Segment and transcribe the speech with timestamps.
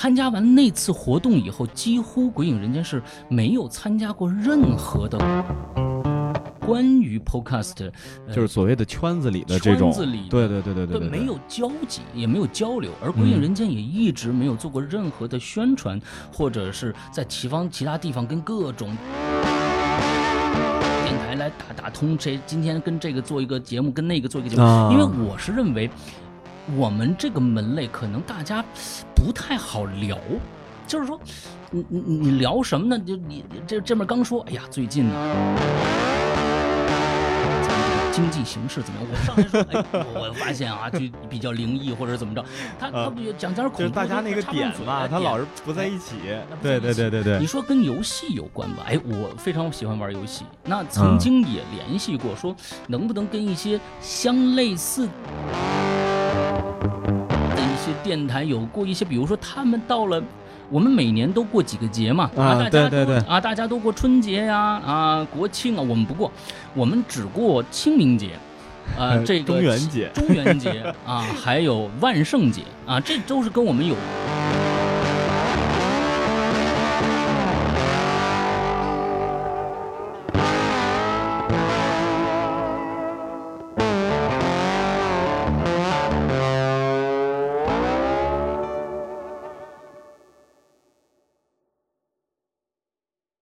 [0.00, 5.18] 参加完那次活动以后，几乎《鬼影人间》是没有参加过任何的
[6.60, 7.90] 关于 Podcast，
[8.28, 16.00] 呃就是所谓的圈子里的这种圈子里的，对对对对对对，没有交集，也没有交流，而《鬼影人间》也一直没有做过任何的宣传，
[16.32, 18.96] 或者是在其方其他地方跟各种
[21.04, 24.90] 电台来打打通，谁今天跟这个做一个节目，跟那个做一个节目，啊。
[24.92, 25.90] 因为我是认为
[26.76, 28.64] 我们这个门类可能大家
[29.14, 30.18] 不太好聊。
[30.86, 31.20] 就是说，
[31.70, 32.98] 你你你你聊什么呢？
[33.04, 35.12] 就你这这面刚说，哎呀，最近呢，
[37.62, 39.06] 咱们这个经济形势怎么样？
[39.10, 42.42] 我上来说，哎，我我发现啊，就比较灵异或者怎么着，
[42.80, 46.14] 他他不讲点恐怖，就是大家那个插点嘛，他老是不在一起
[46.62, 48.84] 对对对对对你，说跟游戏有关吧？
[48.88, 52.56] 哎，我非常喜欢玩游戏，那曾经也联系过，说
[52.86, 55.06] 能不能跟一些相类似
[57.88, 60.22] 些电台有过一些，比如说他们到了。
[60.70, 66.30] 我们每年都过几个节嘛，啊大家都对对对啊，大家都过春节呀，啊，国庆啊，我们不过，
[66.74, 68.32] 我们只过清明节，
[68.94, 73.94] 啊， 这个中元节中元节啊，还有万圣节啊，这都是跟我们有